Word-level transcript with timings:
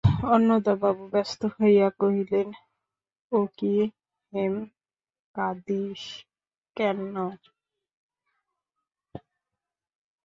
অন্নদাবাবু 0.33 1.03
ব্যস্ত 1.13 1.41
হইয়া 1.55 1.87
কহিলেন, 1.99 2.47
ও 3.31 3.39
কী 3.57 3.73
হেম, 4.33 4.55
কাঁদিস 5.35 6.03
কেন? 6.77 6.99